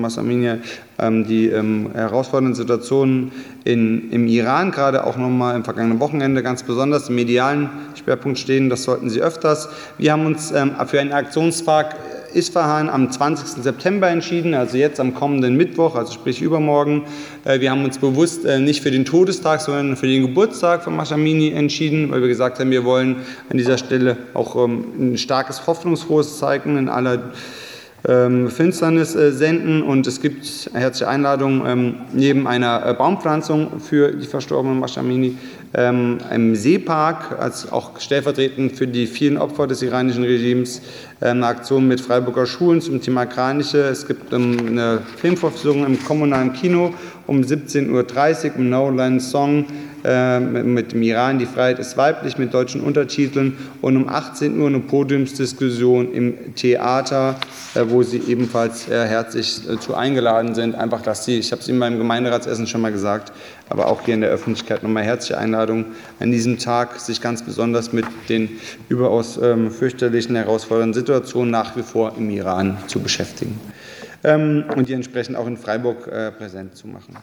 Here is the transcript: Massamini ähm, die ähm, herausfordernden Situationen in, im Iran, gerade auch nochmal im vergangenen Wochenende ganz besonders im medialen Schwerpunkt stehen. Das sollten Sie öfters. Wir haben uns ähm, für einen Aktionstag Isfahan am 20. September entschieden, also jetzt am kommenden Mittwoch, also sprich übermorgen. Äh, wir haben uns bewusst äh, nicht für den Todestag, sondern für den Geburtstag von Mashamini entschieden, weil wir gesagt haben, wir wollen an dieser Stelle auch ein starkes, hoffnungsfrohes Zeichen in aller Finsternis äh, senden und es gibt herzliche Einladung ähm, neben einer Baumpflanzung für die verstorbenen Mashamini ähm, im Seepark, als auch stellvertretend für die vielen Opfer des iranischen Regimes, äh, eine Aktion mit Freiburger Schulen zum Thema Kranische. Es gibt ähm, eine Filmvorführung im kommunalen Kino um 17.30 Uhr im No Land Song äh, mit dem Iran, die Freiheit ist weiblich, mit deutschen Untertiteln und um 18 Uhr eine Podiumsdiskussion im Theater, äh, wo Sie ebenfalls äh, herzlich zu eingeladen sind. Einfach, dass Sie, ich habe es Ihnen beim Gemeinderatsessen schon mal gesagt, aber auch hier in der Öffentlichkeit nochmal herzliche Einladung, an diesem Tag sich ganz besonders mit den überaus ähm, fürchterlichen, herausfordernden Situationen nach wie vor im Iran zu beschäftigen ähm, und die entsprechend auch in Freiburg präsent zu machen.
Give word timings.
Massamini 0.00 0.58
ähm, 0.98 1.26
die 1.26 1.48
ähm, 1.48 1.90
herausfordernden 1.92 2.54
Situationen 2.54 3.32
in, 3.64 4.10
im 4.10 4.26
Iran, 4.26 4.70
gerade 4.70 5.04
auch 5.04 5.16
nochmal 5.16 5.56
im 5.56 5.64
vergangenen 5.64 6.00
Wochenende 6.00 6.42
ganz 6.42 6.62
besonders 6.62 7.08
im 7.08 7.14
medialen 7.14 7.70
Schwerpunkt 8.02 8.38
stehen. 8.38 8.70
Das 8.70 8.84
sollten 8.84 9.10
Sie 9.10 9.20
öfters. 9.20 9.68
Wir 9.98 10.12
haben 10.12 10.26
uns 10.26 10.52
ähm, 10.52 10.72
für 10.86 11.00
einen 11.00 11.12
Aktionstag 11.12 11.96
Isfahan 12.34 12.88
am 12.88 13.10
20. 13.10 13.62
September 13.62 14.08
entschieden, 14.08 14.54
also 14.54 14.76
jetzt 14.76 15.00
am 15.00 15.14
kommenden 15.14 15.56
Mittwoch, 15.56 15.96
also 15.96 16.12
sprich 16.12 16.40
übermorgen. 16.40 17.04
Äh, 17.44 17.60
wir 17.60 17.70
haben 17.70 17.84
uns 17.84 17.98
bewusst 17.98 18.44
äh, 18.44 18.60
nicht 18.60 18.82
für 18.82 18.90
den 18.90 19.04
Todestag, 19.04 19.60
sondern 19.60 19.96
für 19.96 20.06
den 20.06 20.22
Geburtstag 20.22 20.84
von 20.84 20.96
Mashamini 20.96 21.50
entschieden, 21.50 22.10
weil 22.10 22.20
wir 22.20 22.28
gesagt 22.28 22.60
haben, 22.60 22.70
wir 22.70 22.84
wollen 22.84 23.16
an 23.50 23.58
dieser 23.58 23.78
Stelle 23.78 24.16
auch 24.34 24.54
ein 24.56 25.16
starkes, 25.18 25.66
hoffnungsfrohes 25.66 26.38
Zeichen 26.38 26.76
in 26.76 26.88
aller 26.88 27.32
Finsternis 28.02 29.14
äh, 29.14 29.30
senden 29.30 29.82
und 29.82 30.06
es 30.06 30.22
gibt 30.22 30.70
herzliche 30.72 31.08
Einladung 31.08 31.66
ähm, 31.66 31.94
neben 32.14 32.46
einer 32.46 32.94
Baumpflanzung 32.94 33.78
für 33.78 34.12
die 34.12 34.26
verstorbenen 34.26 34.80
Mashamini 34.80 35.36
ähm, 35.72 36.18
im 36.34 36.56
Seepark, 36.56 37.38
als 37.38 37.70
auch 37.70 38.00
stellvertretend 38.00 38.72
für 38.72 38.86
die 38.86 39.06
vielen 39.06 39.38
Opfer 39.38 39.66
des 39.66 39.82
iranischen 39.82 40.24
Regimes, 40.24 40.82
äh, 41.20 41.26
eine 41.26 41.46
Aktion 41.46 41.86
mit 41.86 42.00
Freiburger 42.00 42.46
Schulen 42.46 42.80
zum 42.80 43.00
Thema 43.00 43.26
Kranische. 43.26 43.78
Es 43.78 44.06
gibt 44.06 44.32
ähm, 44.32 44.56
eine 44.66 45.00
Filmvorführung 45.16 45.86
im 45.86 46.02
kommunalen 46.02 46.52
Kino 46.52 46.92
um 47.26 47.42
17.30 47.42 47.90
Uhr 47.90 48.56
im 48.56 48.70
No 48.70 48.90
Land 48.90 49.22
Song 49.22 49.66
äh, 50.02 50.40
mit 50.40 50.92
dem 50.92 51.02
Iran, 51.02 51.38
die 51.38 51.46
Freiheit 51.46 51.78
ist 51.78 51.96
weiblich, 51.96 52.38
mit 52.38 52.54
deutschen 52.54 52.80
Untertiteln 52.80 53.56
und 53.82 53.96
um 53.96 54.08
18 54.08 54.58
Uhr 54.58 54.66
eine 54.66 54.80
Podiumsdiskussion 54.80 56.12
im 56.12 56.54
Theater, 56.54 57.36
äh, 57.74 57.82
wo 57.90 58.02
Sie 58.02 58.18
ebenfalls 58.18 58.88
äh, 58.88 59.06
herzlich 59.06 59.60
zu 59.80 59.94
eingeladen 59.94 60.54
sind. 60.54 60.74
Einfach, 60.74 61.02
dass 61.02 61.24
Sie, 61.24 61.38
ich 61.38 61.52
habe 61.52 61.60
es 61.60 61.68
Ihnen 61.68 61.80
beim 61.80 61.98
Gemeinderatsessen 61.98 62.66
schon 62.66 62.80
mal 62.80 62.92
gesagt, 62.92 63.32
aber 63.68 63.88
auch 63.88 64.02
hier 64.02 64.14
in 64.14 64.20
der 64.20 64.30
Öffentlichkeit 64.30 64.82
nochmal 64.82 65.04
herzliche 65.04 65.38
Einladung, 65.38 65.86
an 66.18 66.30
diesem 66.30 66.58
Tag 66.58 66.98
sich 67.00 67.20
ganz 67.20 67.42
besonders 67.42 67.92
mit 67.92 68.06
den 68.28 68.48
überaus 68.88 69.38
ähm, 69.42 69.70
fürchterlichen, 69.70 70.36
herausfordernden 70.36 70.94
Situationen 70.94 71.50
nach 71.50 71.76
wie 71.76 71.82
vor 71.82 72.14
im 72.16 72.30
Iran 72.30 72.78
zu 72.86 73.00
beschäftigen 73.00 73.60
ähm, 74.24 74.64
und 74.76 74.88
die 74.88 74.94
entsprechend 74.94 75.36
auch 75.36 75.46
in 75.46 75.56
Freiburg 75.56 76.10
präsent 76.38 76.76
zu 76.76 76.88
machen. 76.88 77.16